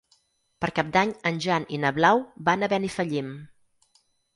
[0.65, 3.35] Per Cap d'Any en Jan i na Blau van a Benifallim.